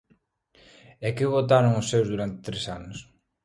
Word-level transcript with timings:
¿E 1.07 1.09
que 1.17 1.31
votaron 1.35 1.77
os 1.81 1.89
seus 1.91 2.07
durante 2.11 2.43
tres 2.47 2.63
anos? 2.77 2.97